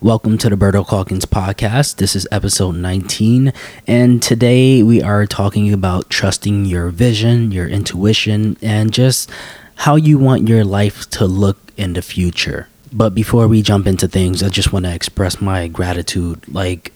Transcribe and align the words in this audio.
Welcome 0.00 0.38
to 0.38 0.48
the 0.48 0.54
Berto 0.54 0.86
Calkins 0.86 1.24
podcast. 1.24 1.96
This 1.96 2.14
is 2.14 2.24
episode 2.30 2.76
19, 2.76 3.52
and 3.88 4.22
today 4.22 4.80
we 4.80 5.02
are 5.02 5.26
talking 5.26 5.72
about 5.72 6.08
trusting 6.08 6.66
your 6.66 6.90
vision, 6.90 7.50
your 7.50 7.66
intuition, 7.66 8.56
and 8.62 8.92
just 8.92 9.28
how 9.74 9.96
you 9.96 10.16
want 10.16 10.46
your 10.46 10.64
life 10.64 11.10
to 11.10 11.26
look 11.26 11.58
in 11.76 11.94
the 11.94 12.02
future. 12.02 12.68
But 12.92 13.12
before 13.12 13.48
we 13.48 13.60
jump 13.60 13.88
into 13.88 14.06
things, 14.06 14.40
I 14.40 14.50
just 14.50 14.72
want 14.72 14.84
to 14.84 14.94
express 14.94 15.40
my 15.40 15.66
gratitude. 15.66 16.46
Like, 16.46 16.92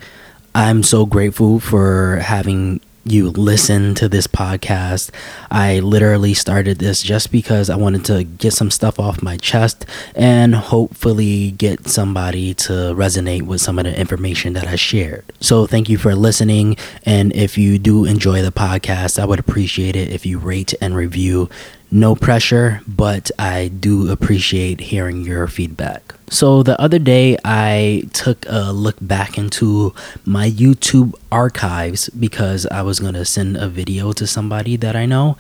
I'm 0.55 0.85
so 0.85 1.05
grateful 1.05 1.59
for 1.59 2.21
having 2.23 2.81
you 3.05 3.31
listen 3.31 3.95
to 3.97 4.09
this 4.09 4.27
podcast. 4.27 5.11
I 5.51 5.81
literally 5.81 6.35
started 6.35 6.79
this 6.79 7.03
just 7.03 7.33
because 7.33 7.69
I 7.69 7.77
wanted 7.77 8.05
to 8.07 8.25
get 8.25 8.53
some 8.53 8.71
stuff 8.71 9.01
off 9.01 9.23
my 9.23 9.37
chest 9.37 9.85
and 10.15 10.55
hopefully 10.55 11.51
get 11.53 11.89
somebody 11.89 12.55
to 12.55 12.73
resonate 12.95 13.43
with 13.43 13.61
some 13.61 13.79
of 13.79 13.85
the 13.85 13.99
information 13.99 14.53
that 14.53 14.67
I 14.67 14.77
shared. 14.77 15.25
So, 15.41 15.67
thank 15.67 15.89
you 15.89 15.99
for 15.99 16.15
listening. 16.15 16.77
And 17.05 17.35
if 17.35 17.59
you 17.59 17.79
do 17.79 18.05
enjoy 18.05 18.43
the 18.43 18.53
podcast, 18.53 19.19
I 19.19 19.25
would 19.25 19.39
appreciate 19.41 19.97
it 19.97 20.11
if 20.11 20.25
you 20.25 20.39
rate 20.39 20.75
and 20.81 20.95
review. 20.95 21.49
No 21.95 22.15
pressure, 22.15 22.81
but 22.89 23.31
I 23.39 23.69
do 23.69 24.11
appreciate 24.11 24.81
hearing 24.81 25.27
your 25.27 25.47
feedback. 25.47 26.15
So 26.31 26.63
the 26.63 26.81
other 26.81 26.99
day, 26.99 27.37
I 27.45 28.05
took 28.15 28.47
a 28.49 28.73
look 28.73 28.97
back 29.03 29.37
into 29.37 29.95
my 30.25 30.49
YouTube 30.49 31.13
archives 31.31 32.09
because 32.09 32.65
I 32.69 32.81
was 32.81 32.99
going 32.99 33.13
to 33.13 33.27
send 33.27 33.59
a 33.59 33.69
video 33.69 34.13
to 34.15 34.27
somebody 34.27 34.77
that 34.77 34.97
I 34.97 35.05
know. 35.05 35.37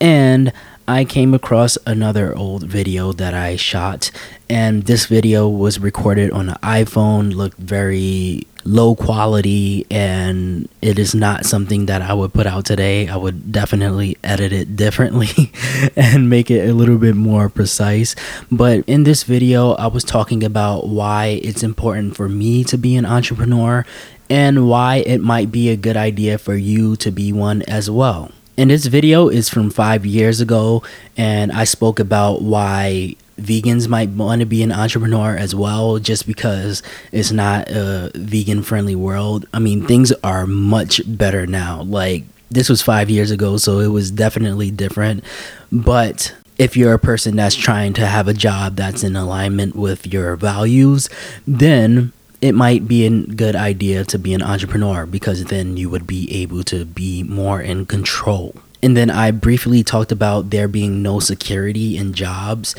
And 0.00 0.52
I 0.86 1.04
came 1.04 1.34
across 1.34 1.76
another 1.84 2.32
old 2.36 2.62
video 2.62 3.12
that 3.14 3.34
I 3.34 3.56
shot, 3.56 4.12
and 4.48 4.84
this 4.84 5.06
video 5.06 5.48
was 5.48 5.80
recorded 5.80 6.30
on 6.30 6.50
an 6.50 6.58
iPhone, 6.62 7.34
looked 7.34 7.58
very 7.58 8.46
low 8.66 8.94
quality, 8.94 9.86
and 9.90 10.68
it 10.82 10.98
is 10.98 11.14
not 11.14 11.44
something 11.44 11.86
that 11.86 12.02
I 12.02 12.12
would 12.12 12.32
put 12.32 12.46
out 12.46 12.64
today. 12.64 13.08
I 13.08 13.16
would 13.16 13.52
definitely 13.52 14.16
edit 14.22 14.52
it 14.52 14.76
differently 14.76 15.52
and 15.96 16.28
make 16.28 16.50
it 16.50 16.68
a 16.68 16.74
little 16.74 16.98
bit 16.98 17.16
more 17.16 17.48
precise. 17.48 18.14
But 18.50 18.84
in 18.86 19.04
this 19.04 19.22
video, 19.22 19.72
I 19.72 19.86
was 19.86 20.04
talking 20.04 20.44
about 20.44 20.88
why 20.88 21.40
it's 21.42 21.62
important 21.62 22.16
for 22.16 22.28
me 22.28 22.64
to 22.64 22.76
be 22.76 22.96
an 22.96 23.06
entrepreneur 23.06 23.84
and 24.28 24.68
why 24.68 24.96
it 24.96 25.20
might 25.20 25.52
be 25.52 25.70
a 25.70 25.76
good 25.76 25.96
idea 25.96 26.38
for 26.38 26.56
you 26.56 26.96
to 26.96 27.10
be 27.10 27.32
one 27.32 27.62
as 27.62 27.90
well. 27.90 28.30
And 28.58 28.70
this 28.70 28.86
video 28.86 29.28
is 29.28 29.48
from 29.48 29.70
five 29.70 30.06
years 30.06 30.40
ago, 30.40 30.82
and 31.16 31.52
I 31.52 31.64
spoke 31.64 32.00
about 32.00 32.40
why 32.40 33.16
vegans 33.38 33.88
might 33.88 34.10
want 34.10 34.40
to 34.40 34.46
be 34.46 34.62
an 34.62 34.72
entrepreneur 34.72 35.36
as 35.36 35.54
well, 35.54 35.98
just 35.98 36.26
because 36.26 36.82
it's 37.12 37.32
not 37.32 37.68
a 37.68 38.10
vegan 38.14 38.62
friendly 38.62 38.94
world. 38.94 39.46
I 39.52 39.58
mean, 39.58 39.86
things 39.86 40.12
are 40.24 40.46
much 40.46 41.00
better 41.06 41.46
now. 41.46 41.82
Like, 41.82 42.24
this 42.50 42.68
was 42.68 42.82
five 42.82 43.10
years 43.10 43.30
ago, 43.30 43.56
so 43.56 43.80
it 43.80 43.88
was 43.88 44.10
definitely 44.10 44.70
different. 44.70 45.24
But 45.70 46.34
if 46.58 46.76
you're 46.76 46.94
a 46.94 46.98
person 46.98 47.36
that's 47.36 47.54
trying 47.54 47.92
to 47.94 48.06
have 48.06 48.28
a 48.28 48.34
job 48.34 48.76
that's 48.76 49.02
in 49.02 49.16
alignment 49.16 49.76
with 49.76 50.06
your 50.06 50.36
values, 50.36 51.08
then 51.46 52.12
it 52.40 52.52
might 52.52 52.86
be 52.86 53.06
a 53.06 53.10
good 53.10 53.56
idea 53.56 54.04
to 54.04 54.18
be 54.18 54.34
an 54.34 54.42
entrepreneur 54.42 55.06
because 55.06 55.44
then 55.46 55.76
you 55.76 55.90
would 55.90 56.06
be 56.06 56.42
able 56.42 56.62
to 56.64 56.84
be 56.84 57.22
more 57.22 57.60
in 57.60 57.86
control. 57.86 58.54
And 58.82 58.96
then 58.96 59.10
I 59.10 59.30
briefly 59.30 59.82
talked 59.82 60.12
about 60.12 60.50
there 60.50 60.68
being 60.68 61.02
no 61.02 61.18
security 61.18 61.96
in 61.96 62.12
jobs. 62.12 62.76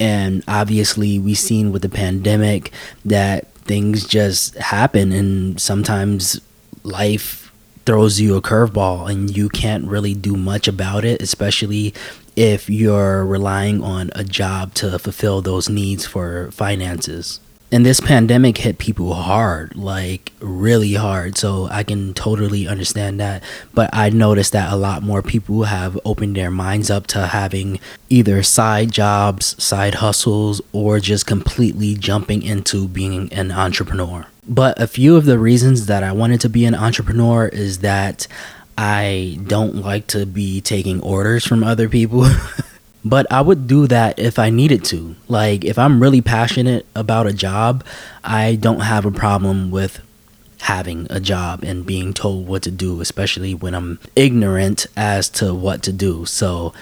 And 0.00 0.42
obviously, 0.48 1.18
we've 1.18 1.38
seen 1.38 1.72
with 1.72 1.82
the 1.82 1.88
pandemic 1.88 2.72
that 3.04 3.52
things 3.54 4.06
just 4.06 4.56
happen, 4.56 5.12
and 5.12 5.60
sometimes 5.60 6.40
life 6.82 7.52
throws 7.86 8.20
you 8.20 8.36
a 8.36 8.42
curveball 8.42 9.10
and 9.10 9.36
you 9.36 9.48
can't 9.48 9.86
really 9.86 10.14
do 10.14 10.36
much 10.36 10.68
about 10.68 11.04
it, 11.04 11.20
especially 11.20 11.94
if 12.36 12.70
you're 12.70 13.24
relying 13.24 13.82
on 13.82 14.10
a 14.14 14.22
job 14.22 14.74
to 14.74 14.98
fulfill 14.98 15.42
those 15.42 15.68
needs 15.68 16.06
for 16.06 16.50
finances 16.52 17.40
and 17.72 17.86
this 17.86 18.00
pandemic 18.00 18.58
hit 18.58 18.78
people 18.78 19.14
hard 19.14 19.76
like 19.76 20.32
really 20.40 20.94
hard. 20.94 21.36
So 21.36 21.68
i 21.70 21.82
can 21.82 22.14
totally 22.14 22.66
understand 22.66 23.20
that. 23.20 23.42
But 23.72 23.90
i 23.92 24.10
noticed 24.10 24.52
that 24.52 24.72
a 24.72 24.76
lot 24.76 25.02
more 25.02 25.22
people 25.22 25.64
have 25.64 25.98
opened 26.04 26.36
their 26.36 26.50
minds 26.50 26.90
up 26.90 27.06
to 27.08 27.28
having 27.28 27.80
either 28.08 28.42
side 28.42 28.90
jobs 28.90 29.62
side 29.62 29.96
hustles 29.96 30.60
or 30.72 31.00
just 31.00 31.26
completely 31.26 31.94
jumping 31.94 32.42
into 32.42 32.88
being 32.88 33.32
an 33.32 33.50
entrepreneur. 33.52 34.26
But 34.48 34.80
a 34.80 34.86
few 34.86 35.16
of 35.16 35.24
the 35.26 35.38
reasons 35.38 35.86
that 35.86 36.02
i 36.02 36.12
wanted 36.12 36.40
to 36.40 36.48
be 36.48 36.64
an 36.64 36.74
entrepreneur 36.74 37.46
is 37.46 37.78
that 37.78 38.26
i 38.76 39.38
don't 39.46 39.76
like 39.76 40.06
to 40.08 40.26
be 40.26 40.60
taking 40.60 41.00
orders 41.02 41.46
from 41.46 41.62
other 41.62 41.88
people 41.88 42.26
But 43.04 43.26
I 43.30 43.40
would 43.40 43.66
do 43.66 43.86
that 43.86 44.18
if 44.18 44.38
I 44.38 44.50
needed 44.50 44.84
to. 44.86 45.16
Like, 45.26 45.64
if 45.64 45.78
I'm 45.78 46.02
really 46.02 46.20
passionate 46.20 46.86
about 46.94 47.26
a 47.26 47.32
job, 47.32 47.84
I 48.22 48.56
don't 48.56 48.80
have 48.80 49.06
a 49.06 49.10
problem 49.10 49.70
with 49.70 50.00
having 50.60 51.06
a 51.08 51.18
job 51.18 51.64
and 51.64 51.86
being 51.86 52.12
told 52.12 52.46
what 52.46 52.62
to 52.64 52.70
do, 52.70 53.00
especially 53.00 53.54
when 53.54 53.74
I'm 53.74 53.98
ignorant 54.14 54.86
as 54.96 55.30
to 55.30 55.54
what 55.54 55.82
to 55.84 55.92
do. 55.92 56.26
So, 56.26 56.74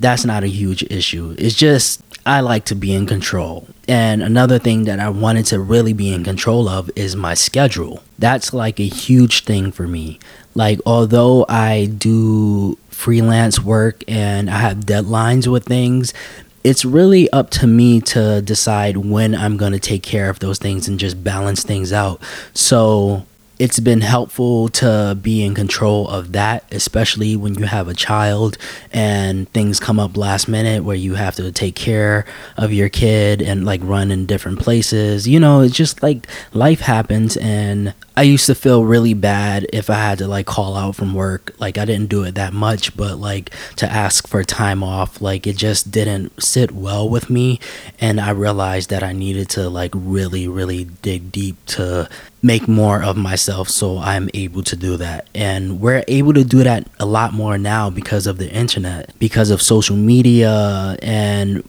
that's 0.00 0.24
not 0.24 0.42
a 0.42 0.48
huge 0.48 0.82
issue. 0.90 1.34
It's 1.38 1.54
just 1.54 2.03
I 2.26 2.40
like 2.40 2.64
to 2.66 2.74
be 2.74 2.94
in 2.94 3.06
control. 3.06 3.66
And 3.86 4.22
another 4.22 4.58
thing 4.58 4.84
that 4.84 4.98
I 4.98 5.10
wanted 5.10 5.46
to 5.46 5.60
really 5.60 5.92
be 5.92 6.12
in 6.12 6.24
control 6.24 6.68
of 6.68 6.90
is 6.96 7.14
my 7.14 7.34
schedule. 7.34 8.02
That's 8.18 8.54
like 8.54 8.80
a 8.80 8.88
huge 8.88 9.44
thing 9.44 9.72
for 9.72 9.86
me. 9.86 10.18
Like, 10.54 10.80
although 10.86 11.44
I 11.48 11.86
do 11.86 12.78
freelance 12.88 13.60
work 13.60 14.02
and 14.08 14.48
I 14.48 14.58
have 14.58 14.78
deadlines 14.78 15.46
with 15.46 15.64
things, 15.64 16.14
it's 16.62 16.84
really 16.84 17.30
up 17.30 17.50
to 17.50 17.66
me 17.66 18.00
to 18.00 18.40
decide 18.40 18.96
when 18.96 19.34
I'm 19.34 19.58
going 19.58 19.72
to 19.72 19.78
take 19.78 20.02
care 20.02 20.30
of 20.30 20.38
those 20.38 20.58
things 20.58 20.88
and 20.88 20.98
just 20.98 21.22
balance 21.22 21.62
things 21.62 21.92
out. 21.92 22.22
So 22.54 23.26
it's 23.64 23.80
been 23.80 24.02
helpful 24.02 24.68
to 24.68 25.16
be 25.22 25.42
in 25.42 25.54
control 25.54 26.06
of 26.10 26.32
that, 26.32 26.62
especially 26.70 27.34
when 27.34 27.54
you 27.54 27.64
have 27.64 27.88
a 27.88 27.94
child 27.94 28.58
and 28.92 29.48
things 29.54 29.80
come 29.80 29.98
up 29.98 30.18
last 30.18 30.48
minute 30.48 30.84
where 30.84 30.94
you 30.94 31.14
have 31.14 31.34
to 31.34 31.50
take 31.50 31.74
care 31.74 32.26
of 32.58 32.74
your 32.74 32.90
kid 32.90 33.40
and 33.40 33.64
like 33.64 33.80
run 33.82 34.10
in 34.10 34.26
different 34.26 34.58
places. 34.58 35.26
You 35.26 35.40
know, 35.40 35.62
it's 35.62 35.74
just 35.74 36.02
like 36.02 36.26
life 36.52 36.80
happens. 36.80 37.38
And 37.38 37.94
I 38.16 38.22
used 38.22 38.46
to 38.46 38.54
feel 38.54 38.84
really 38.84 39.14
bad 39.14 39.66
if 39.72 39.90
I 39.90 39.94
had 39.94 40.18
to 40.18 40.28
like 40.28 40.46
call 40.46 40.76
out 40.76 40.94
from 40.94 41.14
work. 41.14 41.52
Like, 41.58 41.78
I 41.78 41.84
didn't 41.84 42.08
do 42.08 42.22
it 42.22 42.36
that 42.36 42.52
much, 42.52 42.96
but 42.96 43.18
like 43.18 43.50
to 43.76 43.90
ask 43.90 44.28
for 44.28 44.44
time 44.44 44.84
off, 44.84 45.20
like 45.20 45.46
it 45.48 45.56
just 45.56 45.90
didn't 45.90 46.40
sit 46.40 46.70
well 46.70 47.08
with 47.08 47.28
me. 47.28 47.58
And 47.98 48.20
I 48.20 48.30
realized 48.30 48.90
that 48.90 49.02
I 49.02 49.12
needed 49.12 49.48
to 49.50 49.68
like 49.68 49.90
really, 49.94 50.46
really 50.46 50.84
dig 50.84 51.32
deep 51.32 51.56
to 51.66 52.08
make 52.40 52.68
more 52.68 53.02
of 53.02 53.16
myself 53.16 53.68
so 53.68 53.98
I'm 53.98 54.30
able 54.32 54.62
to 54.64 54.76
do 54.76 54.96
that. 54.98 55.26
And 55.34 55.80
we're 55.80 56.04
able 56.06 56.34
to 56.34 56.44
do 56.44 56.62
that 56.62 56.86
a 57.00 57.06
lot 57.06 57.32
more 57.32 57.58
now 57.58 57.90
because 57.90 58.28
of 58.28 58.38
the 58.38 58.50
internet, 58.50 59.10
because 59.18 59.50
of 59.50 59.60
social 59.60 59.96
media 59.96 60.96
and 61.02 61.64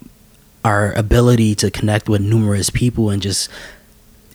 our 0.64 0.92
ability 0.94 1.56
to 1.56 1.72
connect 1.72 2.10
with 2.10 2.22
numerous 2.22 2.70
people 2.70 3.10
and 3.10 3.22
just 3.22 3.50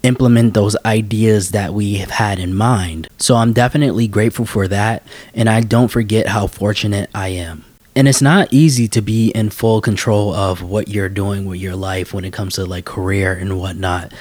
implement 0.03 0.55
those 0.55 0.77
ideas 0.85 1.51
that 1.51 1.75
we 1.75 1.95
have 1.95 2.11
had 2.11 2.39
in 2.39 2.55
mind. 2.55 3.09
So 3.19 3.37
I'm 3.37 3.53
definitely 3.53 4.09
grateful 4.09 4.47
for 4.47 4.69
that 4.69 5.03
and 5.35 5.49
I 5.49 5.61
don't 5.61 5.89
forget 5.89 6.29
how 6.29 6.47
fortunate 6.47 7.11
I 7.15 7.29
am. 7.29 7.65
And 7.97 8.07
it's 8.07 8.23
not 8.23 8.53
easy 8.53 8.87
to 8.89 9.03
be 9.03 9.31
in 9.31 9.51
full 9.51 9.81
control 9.81 10.33
of 10.33 10.63
what 10.63 10.89
you're 10.89 11.09
doing 11.09 11.45
with 11.45 11.61
your 11.61 11.77
life 11.77 12.15
when 12.15 12.25
it 12.25 12.33
comes 12.33 12.55
to 12.55 12.65
like 12.65 12.85
career 12.85 13.33
and 13.33 13.59
whatnot. 13.59 14.13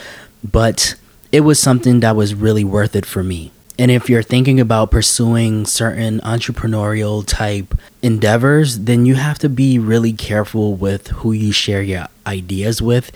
But 0.44 0.96
it 1.32 1.42
was 1.42 1.60
something 1.60 2.00
that 2.00 2.16
was 2.16 2.34
really 2.34 2.64
worth 2.64 2.96
it 2.96 3.06
for 3.06 3.24
me. 3.24 3.52
And 3.78 3.92
if 3.92 4.10
you're 4.10 4.24
thinking 4.24 4.60
about 4.60 4.92
pursuing 4.92 5.66
certain 5.66 6.20
entrepreneurial 6.20 7.24
type 7.26 7.74
endeavors, 8.02 8.80
then 8.80 9.06
you 9.06 9.16
have 9.16 9.40
to 9.40 9.48
be 9.48 9.80
really 9.80 10.12
careful 10.12 10.76
with 10.76 11.08
who 11.08 11.32
you 11.32 11.54
share 11.54 11.82
your 11.82 12.08
ideas 12.28 12.82
with. 12.82 13.12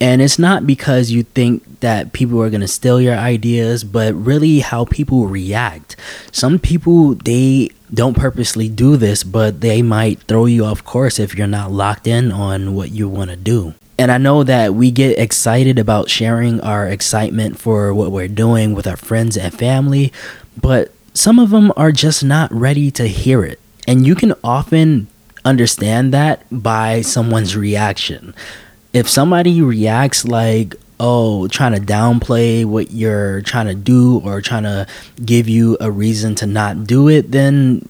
And 0.00 0.20
it's 0.20 0.38
not 0.38 0.66
because 0.66 1.10
you 1.10 1.22
think 1.22 1.80
that 1.80 2.12
people 2.12 2.42
are 2.42 2.50
going 2.50 2.60
to 2.60 2.68
steal 2.68 3.00
your 3.00 3.14
ideas, 3.14 3.82
but 3.82 4.14
really 4.14 4.60
how 4.60 4.84
people 4.84 5.26
react. 5.26 5.96
Some 6.32 6.58
people, 6.58 7.14
they 7.14 7.70
don't 7.92 8.16
purposely 8.16 8.68
do 8.68 8.96
this, 8.96 9.24
but 9.24 9.60
they 9.60 9.80
might 9.80 10.20
throw 10.22 10.46
you 10.46 10.64
off 10.64 10.84
course 10.84 11.18
if 11.18 11.34
you're 11.34 11.46
not 11.46 11.72
locked 11.72 12.06
in 12.06 12.30
on 12.30 12.74
what 12.74 12.90
you 12.90 13.08
want 13.08 13.30
to 13.30 13.36
do. 13.36 13.74
And 13.98 14.12
I 14.12 14.18
know 14.18 14.44
that 14.44 14.74
we 14.74 14.90
get 14.90 15.18
excited 15.18 15.78
about 15.78 16.10
sharing 16.10 16.60
our 16.60 16.86
excitement 16.86 17.58
for 17.58 17.94
what 17.94 18.12
we're 18.12 18.28
doing 18.28 18.74
with 18.74 18.86
our 18.86 18.96
friends 18.96 19.36
and 19.38 19.54
family, 19.54 20.12
but 20.60 20.92
some 21.14 21.38
of 21.38 21.48
them 21.48 21.72
are 21.76 21.92
just 21.92 22.22
not 22.22 22.52
ready 22.52 22.90
to 22.90 23.08
hear 23.08 23.42
it. 23.42 23.58
And 23.88 24.06
you 24.06 24.14
can 24.14 24.34
often 24.44 25.06
understand 25.46 26.12
that 26.12 26.42
by 26.50 27.00
someone's 27.00 27.56
reaction. 27.56 28.34
If 28.96 29.10
somebody 29.10 29.60
reacts 29.60 30.24
like, 30.24 30.74
oh, 30.98 31.48
trying 31.48 31.74
to 31.74 31.80
downplay 31.80 32.64
what 32.64 32.92
you're 32.92 33.42
trying 33.42 33.66
to 33.66 33.74
do 33.74 34.22
or 34.24 34.40
trying 34.40 34.62
to 34.62 34.86
give 35.22 35.50
you 35.50 35.76
a 35.82 35.90
reason 35.90 36.34
to 36.36 36.46
not 36.46 36.86
do 36.86 37.06
it, 37.06 37.30
then 37.30 37.86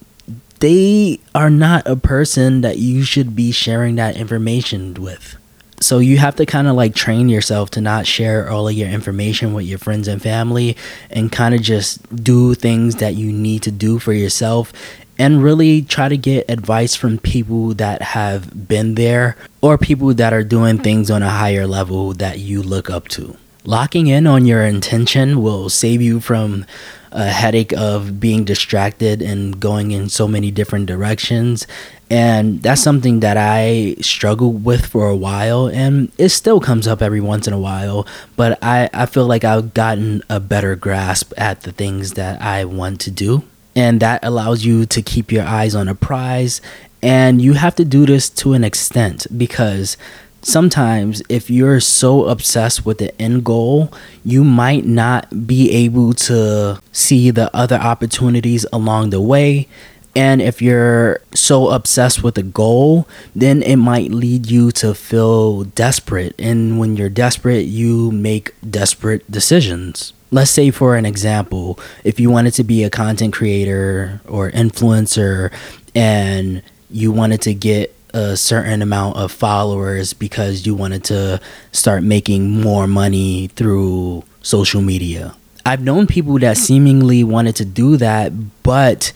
they 0.59 1.21
are 1.33 1.49
not 1.49 1.87
a 1.87 1.95
person 1.95 2.59
that 2.59 2.79
you 2.79 3.03
should 3.03 3.37
be 3.37 3.53
sharing 3.53 3.95
that 3.95 4.17
information 4.17 4.95
with. 4.95 5.37
So 5.79 5.99
you 5.99 6.17
have 6.17 6.35
to 6.35 6.45
kind 6.45 6.67
of 6.67 6.75
like 6.75 6.93
train 6.93 7.29
yourself 7.29 7.69
to 7.71 7.79
not 7.79 8.05
share 8.05 8.51
all 8.51 8.67
of 8.67 8.73
your 8.73 8.89
information 8.89 9.53
with 9.53 9.65
your 9.65 9.77
friends 9.77 10.09
and 10.09 10.21
family 10.21 10.75
and 11.09 11.31
kind 11.31 11.55
of 11.55 11.61
just 11.61 12.03
do 12.21 12.53
things 12.53 12.97
that 12.97 13.15
you 13.15 13.31
need 13.31 13.63
to 13.63 13.71
do 13.71 13.97
for 13.97 14.11
yourself 14.11 14.73
and 15.19 15.43
really 15.43 15.81
try 15.81 16.09
to 16.09 16.17
get 16.17 16.49
advice 16.49 16.95
from 16.95 17.17
people 17.17 17.73
that 17.75 18.01
have 18.01 18.67
been 18.67 18.95
there 18.95 19.35
or 19.61 19.77
people 19.77 20.13
that 20.13 20.33
are 20.33 20.43
doing 20.43 20.77
things 20.77 21.09
on 21.09 21.23
a 21.23 21.29
higher 21.29 21.67
level 21.67 22.13
that 22.13 22.39
you 22.39 22.61
look 22.61 22.89
up 22.89 23.07
to. 23.09 23.35
Locking 23.63 24.07
in 24.07 24.27
on 24.27 24.45
your 24.45 24.63
intention 24.63 25.41
will 25.41 25.69
save 25.69 26.01
you 26.01 26.19
from 26.19 26.65
a 27.11 27.25
headache 27.25 27.73
of 27.73 28.19
being 28.19 28.45
distracted 28.45 29.21
and 29.21 29.59
going 29.59 29.91
in 29.91 30.07
so 30.07 30.27
many 30.27 30.51
different 30.51 30.85
directions. 30.85 31.67
And 32.09 32.61
that's 32.61 32.81
something 32.81 33.19
that 33.21 33.35
I 33.35 33.95
struggled 33.99 34.63
with 34.63 34.85
for 34.85 35.09
a 35.09 35.15
while, 35.15 35.67
and 35.67 36.11
it 36.17 36.29
still 36.29 36.61
comes 36.61 36.87
up 36.87 37.01
every 37.01 37.19
once 37.19 37.47
in 37.47 37.53
a 37.53 37.59
while. 37.59 38.07
But 38.37 38.57
I, 38.61 38.89
I 38.93 39.05
feel 39.05 39.25
like 39.25 39.43
I've 39.43 39.73
gotten 39.73 40.21
a 40.29 40.39
better 40.39 40.77
grasp 40.77 41.33
at 41.37 41.63
the 41.63 41.73
things 41.73 42.13
that 42.13 42.41
I 42.41 42.63
want 42.63 43.01
to 43.01 43.11
do 43.11 43.43
and 43.77 43.99
that 43.99 44.25
allows 44.25 44.65
you 44.65 44.87
to 44.87 45.03
keep 45.03 45.31
your 45.31 45.45
eyes 45.45 45.75
on 45.75 45.87
a 45.87 45.93
prize. 45.93 46.61
And 47.03 47.39
you 47.39 47.53
have 47.53 47.75
to 47.75 47.85
do 47.85 48.07
this 48.07 48.27
to 48.41 48.53
an 48.53 48.63
extent 48.63 49.27
because 49.37 49.97
sometimes 50.41 51.21
if 51.29 51.51
you're 51.51 51.79
so 51.79 52.25
obsessed 52.25 52.85
with 52.87 52.97
the 52.97 53.21
end 53.21 53.43
goal 53.43 53.93
you 54.25 54.43
might 54.43 54.85
not 54.85 55.45
be 55.45 55.71
able 55.71 56.13
to 56.13 56.79
see 56.91 57.29
the 57.29 57.55
other 57.55 57.75
opportunities 57.75 58.65
along 58.73 59.11
the 59.11 59.21
way. 59.21 59.67
And 60.15 60.41
if 60.41 60.59
you're 60.59 61.21
so 61.35 61.69
obsessed 61.69 62.23
with 62.23 62.35
a 62.39 62.43
goal, 62.43 63.07
then 63.35 63.61
it 63.61 63.75
might 63.75 64.09
lead 64.09 64.49
you 64.49 64.71
to 64.71 64.95
feel 64.95 65.65
desperate. 65.65 66.33
And 66.39 66.79
when 66.79 66.97
you're 66.97 67.09
desperate, 67.09 67.65
you 67.65 68.09
make 68.11 68.55
desperate 68.67 69.29
decisions 69.29 70.13
let's 70.31 70.51
say 70.51 70.71
for 70.71 70.95
an 70.95 71.05
example 71.05 71.79
if 72.03 72.19
you 72.19 72.29
wanted 72.29 72.51
to 72.51 72.63
be 72.63 72.83
a 72.83 72.89
content 72.89 73.33
creator 73.33 74.19
or 74.27 74.51
influencer 74.51 75.53
and 75.95 76.61
you 76.89 77.11
wanted 77.11 77.41
to 77.41 77.53
get 77.53 77.93
a 78.13 78.37
certain 78.37 78.81
amount 78.81 79.17
of 79.17 79.31
followers 79.31 80.13
because 80.13 80.65
you 80.65 80.73
wanted 80.73 81.03
to 81.03 81.39
start 81.71 82.03
making 82.03 82.61
more 82.61 82.87
money 82.87 83.47
through 83.49 84.23
social 84.41 84.81
media. 84.81 85.35
I've 85.65 85.81
known 85.81 86.07
people 86.07 86.39
that 86.39 86.57
hmm. 86.57 86.63
seemingly 86.63 87.23
wanted 87.23 87.55
to 87.57 87.65
do 87.65 87.97
that 87.97 88.31
but 88.63 89.11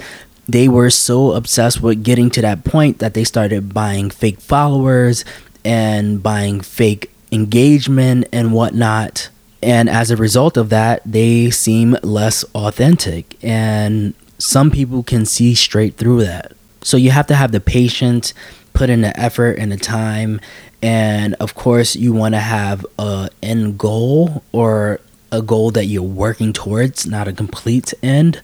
they 0.47 0.67
were 0.67 0.89
so 0.89 1.31
obsessed 1.31 1.81
with 1.81 2.03
getting 2.03 2.29
to 2.31 2.41
that 2.41 2.63
point 2.65 2.99
that 2.99 3.13
they 3.13 3.23
started 3.23 3.73
buying 3.73 4.09
fake 4.09 4.41
followers 4.41 5.23
and 5.63 6.21
buying 6.21 6.59
fake 6.61 7.09
engagement 7.31 8.27
and 8.33 8.51
whatnot 8.53 9.29
and 9.61 9.89
as 9.89 10.11
a 10.11 10.17
result 10.17 10.57
of 10.57 10.69
that, 10.69 11.01
they 11.05 11.49
seem 11.49 11.97
less 12.03 12.43
authentic. 12.55 13.37
And 13.43 14.13
some 14.37 14.71
people 14.71 15.03
can 15.03 15.25
see 15.25 15.53
straight 15.53 15.97
through 15.97 16.23
that. 16.25 16.53
So 16.81 16.97
you 16.97 17.11
have 17.11 17.27
to 17.27 17.35
have 17.35 17.51
the 17.51 17.59
patience, 17.59 18.33
put 18.73 18.89
in 18.89 19.01
the 19.01 19.17
effort 19.19 19.59
and 19.59 19.71
the 19.71 19.77
time. 19.77 20.41
And 20.81 21.35
of 21.35 21.53
course, 21.53 21.95
you 21.95 22.11
want 22.11 22.33
to 22.33 22.39
have 22.39 22.85
a 22.97 23.29
end 23.43 23.77
goal 23.77 24.43
or 24.51 24.99
a 25.31 25.41
goal 25.41 25.71
that 25.71 25.85
you're 25.85 26.01
working 26.01 26.53
towards, 26.53 27.05
not 27.05 27.27
a 27.27 27.33
complete 27.33 27.93
end. 28.01 28.41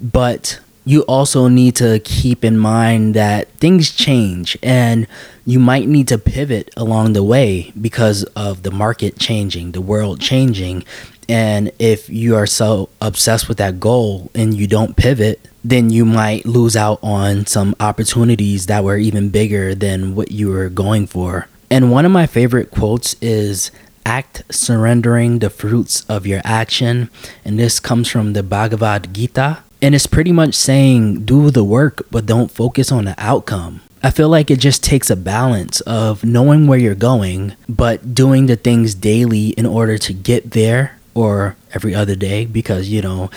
But 0.00 0.60
you 0.84 1.02
also 1.02 1.48
need 1.48 1.76
to 1.76 2.00
keep 2.00 2.44
in 2.44 2.58
mind 2.58 3.14
that 3.14 3.48
things 3.52 3.90
change 3.90 4.56
and 4.62 5.06
you 5.44 5.58
might 5.58 5.86
need 5.86 6.08
to 6.08 6.18
pivot 6.18 6.70
along 6.76 7.12
the 7.12 7.22
way 7.22 7.72
because 7.80 8.24
of 8.36 8.62
the 8.62 8.70
market 8.70 9.18
changing, 9.18 9.72
the 9.72 9.80
world 9.80 10.20
changing. 10.20 10.84
And 11.28 11.70
if 11.78 12.08
you 12.10 12.36
are 12.36 12.46
so 12.46 12.88
obsessed 13.00 13.48
with 13.48 13.58
that 13.58 13.78
goal 13.78 14.30
and 14.34 14.54
you 14.54 14.66
don't 14.66 14.96
pivot, 14.96 15.48
then 15.64 15.90
you 15.90 16.04
might 16.04 16.44
lose 16.44 16.76
out 16.76 16.98
on 17.02 17.46
some 17.46 17.74
opportunities 17.78 18.66
that 18.66 18.82
were 18.82 18.96
even 18.96 19.28
bigger 19.28 19.74
than 19.74 20.14
what 20.16 20.32
you 20.32 20.48
were 20.48 20.68
going 20.68 21.06
for. 21.06 21.46
And 21.70 21.90
one 21.90 22.04
of 22.04 22.12
my 22.12 22.26
favorite 22.26 22.70
quotes 22.70 23.14
is 23.22 23.70
act 24.04 24.42
surrendering 24.50 25.38
the 25.38 25.48
fruits 25.50 26.04
of 26.08 26.26
your 26.26 26.40
action. 26.44 27.08
And 27.44 27.58
this 27.58 27.78
comes 27.78 28.08
from 28.08 28.32
the 28.32 28.42
Bhagavad 28.42 29.14
Gita. 29.14 29.62
And 29.82 29.96
it's 29.96 30.06
pretty 30.06 30.30
much 30.32 30.54
saying 30.54 31.24
do 31.24 31.50
the 31.50 31.64
work, 31.64 32.06
but 32.10 32.24
don't 32.24 32.50
focus 32.50 32.92
on 32.92 33.04
the 33.04 33.16
outcome. 33.18 33.80
I 34.04 34.10
feel 34.10 34.28
like 34.28 34.50
it 34.50 34.60
just 34.60 34.82
takes 34.82 35.10
a 35.10 35.16
balance 35.16 35.80
of 35.82 36.24
knowing 36.24 36.66
where 36.66 36.78
you're 36.78 36.94
going, 36.94 37.54
but 37.68 38.14
doing 38.14 38.46
the 38.46 38.56
things 38.56 38.94
daily 38.94 39.48
in 39.50 39.66
order 39.66 39.98
to 39.98 40.12
get 40.12 40.52
there 40.52 40.98
or 41.14 41.56
every 41.74 41.94
other 41.94 42.14
day 42.14 42.46
because, 42.46 42.88
you 42.88 43.02
know, 43.02 43.30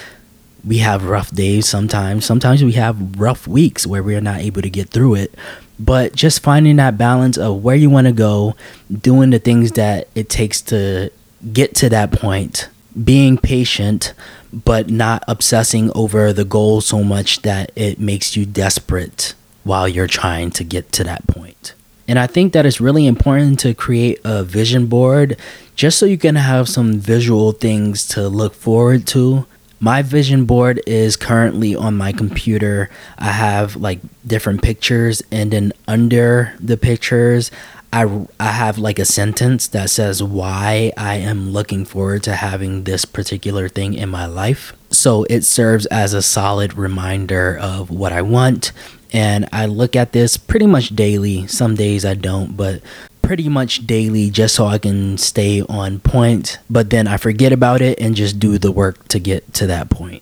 we 0.63 0.79
have 0.79 1.05
rough 1.05 1.31
days 1.31 1.67
sometimes. 1.67 2.25
Sometimes 2.25 2.63
we 2.63 2.73
have 2.73 3.19
rough 3.19 3.47
weeks 3.47 3.85
where 3.85 4.01
we 4.01 4.15
are 4.15 4.21
not 4.21 4.39
able 4.39 4.61
to 4.61 4.69
get 4.69 4.89
through 4.89 5.15
it. 5.15 5.35
But 5.79 6.15
just 6.15 6.41
finding 6.41 6.77
that 6.77 6.97
balance 6.97 7.37
of 7.37 7.63
where 7.63 7.75
you 7.75 7.89
want 7.89 8.07
to 8.07 8.13
go, 8.13 8.55
doing 8.91 9.29
the 9.29 9.39
things 9.39 9.73
that 9.73 10.07
it 10.15 10.29
takes 10.29 10.61
to 10.63 11.11
get 11.51 11.75
to 11.75 11.89
that 11.89 12.11
point, 12.11 12.69
being 13.03 13.37
patient, 13.37 14.13
but 14.53 14.89
not 14.89 15.23
obsessing 15.27 15.91
over 15.95 16.31
the 16.31 16.45
goal 16.45 16.81
so 16.81 17.03
much 17.03 17.41
that 17.41 17.71
it 17.75 17.99
makes 17.99 18.35
you 18.37 18.45
desperate 18.45 19.33
while 19.63 19.87
you're 19.87 20.07
trying 20.07 20.51
to 20.51 20.63
get 20.63 20.91
to 20.93 21.03
that 21.03 21.27
point. 21.27 21.73
And 22.07 22.19
I 22.19 22.27
think 22.27 22.53
that 22.53 22.65
it's 22.65 22.79
really 22.79 23.07
important 23.07 23.59
to 23.61 23.73
create 23.73 24.19
a 24.23 24.43
vision 24.43 24.85
board 24.85 25.37
just 25.75 25.97
so 25.97 26.05
you 26.05 26.17
can 26.17 26.35
have 26.35 26.69
some 26.69 26.99
visual 26.99 27.51
things 27.51 28.07
to 28.09 28.29
look 28.29 28.53
forward 28.53 29.07
to. 29.07 29.45
My 29.79 30.01
vision 30.01 30.45
board 30.45 30.81
is 30.87 31.17
currently 31.17 31.75
on 31.75 31.97
my 31.97 32.11
computer. 32.11 32.89
I 33.17 33.31
have 33.31 33.75
like 33.75 33.99
different 34.25 34.61
pictures, 34.61 35.21
and 35.31 35.51
then 35.51 35.73
under 35.87 36.53
the 36.59 36.77
pictures, 36.77 37.51
I, 37.95 38.27
I 38.41 38.51
have 38.51 38.77
like 38.77 38.99
a 38.99 39.05
sentence 39.05 39.67
that 39.67 39.89
says 39.89 40.21
why 40.21 40.91
I 40.97 41.15
am 41.15 41.51
looking 41.51 41.85
forward 41.85 42.23
to 42.23 42.35
having 42.35 42.83
this 42.83 43.05
particular 43.05 43.69
thing 43.69 43.93
in 43.93 44.09
my 44.09 44.25
life. 44.25 44.73
So 44.91 45.23
it 45.29 45.45
serves 45.45 45.85
as 45.85 46.13
a 46.13 46.21
solid 46.21 46.77
reminder 46.77 47.57
of 47.57 47.89
what 47.89 48.11
I 48.11 48.21
want. 48.21 48.73
And 49.13 49.47
I 49.53 49.65
look 49.67 49.95
at 49.95 50.11
this 50.11 50.35
pretty 50.35 50.65
much 50.65 50.89
daily. 50.89 51.47
Some 51.47 51.75
days 51.75 52.03
I 52.03 52.15
don't, 52.15 52.57
but 52.57 52.81
pretty 53.21 53.47
much 53.47 53.87
daily 53.87 54.29
just 54.29 54.55
so 54.55 54.65
I 54.65 54.77
can 54.77 55.17
stay 55.17 55.61
on 55.61 56.01
point. 56.01 56.59
But 56.69 56.89
then 56.89 57.07
I 57.07 57.15
forget 57.15 57.53
about 57.53 57.81
it 57.81 57.97
and 58.01 58.13
just 58.13 58.39
do 58.41 58.57
the 58.57 58.73
work 58.73 59.07
to 59.07 59.19
get 59.19 59.53
to 59.53 59.67
that 59.67 59.89
point. 59.89 60.21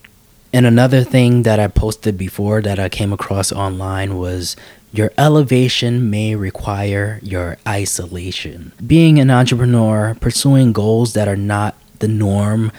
And 0.52 0.64
another 0.64 1.02
thing 1.02 1.42
that 1.42 1.58
I 1.58 1.66
posted 1.66 2.16
before 2.16 2.62
that 2.62 2.78
I 2.78 2.88
came 2.88 3.12
across 3.12 3.50
online 3.50 4.16
was 4.16 4.54
your 4.94 5.10
elevation 5.18 6.08
may 6.08 6.36
require 6.36 7.18
your 7.20 7.56
isolation. 7.66 8.70
Being 8.86 9.18
an 9.18 9.28
entrepreneur, 9.28 10.16
pursuing 10.20 10.72
goals 10.72 11.14
that 11.14 11.26
are 11.26 11.36
not 11.36 11.76
the 11.98 12.06
norm, 12.06 12.70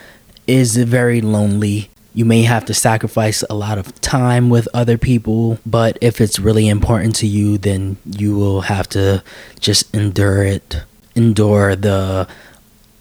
is 0.46 0.78
very 0.78 1.20
lonely. 1.20 1.90
You 2.14 2.24
may 2.24 2.44
have 2.44 2.64
to 2.66 2.74
sacrifice 2.74 3.44
a 3.50 3.54
lot 3.54 3.76
of 3.76 4.00
time 4.00 4.48
with 4.48 4.66
other 4.72 4.96
people, 4.96 5.58
but 5.66 5.98
if 6.00 6.18
it's 6.18 6.38
really 6.38 6.68
important 6.68 7.14
to 7.16 7.26
you, 7.26 7.58
then 7.58 7.98
you 8.06 8.34
will 8.34 8.62
have 8.62 8.88
to 8.90 9.22
just 9.60 9.94
endure 9.94 10.42
it. 10.42 10.84
Endure 11.14 11.76
the 11.76 12.26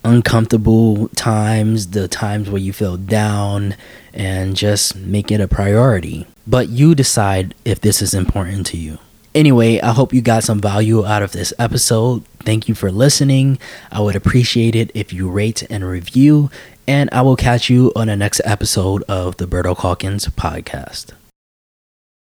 uncomfortable 0.04 1.08
times, 1.10 1.88
the 1.92 2.10
times 2.10 2.50
where 2.50 2.62
you 2.62 2.74
feel 2.74 2.98
down, 2.98 3.76
and 4.14 4.58
just 4.58 4.98
make 4.98 5.32
it 5.32 5.40
a 5.40 5.48
priority. 5.48 6.28
But 6.48 6.70
you 6.70 6.96
decide 6.96 7.56
if 7.66 7.82
this 7.82 8.02
is 8.02 8.14
important 8.14 8.68
to 8.68 8.78
you. 8.78 9.00
Anyway, 9.34 9.82
I 9.82 9.92
hope 9.92 10.14
you 10.14 10.22
got 10.22 10.44
some 10.44 10.62
value 10.62 11.06
out 11.06 11.22
of 11.22 11.34
this 11.34 11.54
episode. 11.60 12.24
Thank 12.40 12.70
you 12.70 12.76
for 12.76 12.92
listening. 12.92 13.58
I 13.92 14.00
would 14.00 14.16
appreciate 14.16 14.76
it 14.76 14.92
if 14.94 15.12
you 15.12 15.30
rate 15.30 15.64
and 15.70 15.84
review, 15.84 16.50
and 16.88 17.10
I 17.12 17.22
will 17.22 17.36
catch 17.36 17.70
you 17.70 17.92
on 17.96 18.08
the 18.08 18.16
next 18.16 18.42
episode 18.46 19.04
of 19.10 19.36
the 19.38 19.46
Berto 19.46 19.78
Calkins 19.78 20.28
podcast. 20.28 21.12